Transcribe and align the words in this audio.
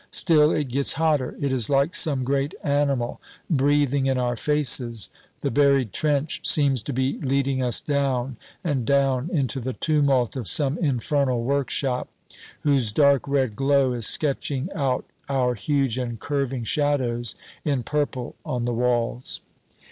Still 0.09 0.49
it 0.49 0.63
gets 0.69 0.93
hotter; 0.93 1.35
it 1.39 1.51
is 1.51 1.69
like 1.69 1.93
some 1.93 2.23
great 2.23 2.55
animal 2.63 3.21
breathing 3.51 4.07
in 4.07 4.17
our 4.17 4.35
faces. 4.35 5.11
The 5.41 5.51
buried 5.51 5.93
trench 5.93 6.41
seems 6.43 6.81
to 6.81 6.91
be 6.91 7.19
leading 7.19 7.61
us 7.61 7.81
down 7.81 8.37
and 8.63 8.83
down 8.83 9.29
into 9.31 9.59
the 9.59 9.73
tumult 9.73 10.35
of 10.35 10.47
some 10.47 10.79
infernal 10.79 11.43
workshop, 11.43 12.07
whose 12.61 12.91
dark 12.91 13.27
red 13.27 13.55
glow 13.55 13.93
is 13.93 14.07
sketching 14.07 14.69
out 14.73 15.05
our 15.29 15.53
huge 15.53 15.99
and 15.99 16.19
curving 16.19 16.63
shadows 16.63 17.35
in 17.63 17.83
purple 17.83 18.33
on 18.43 18.65
the 18.65 18.73
walls. 18.73 19.41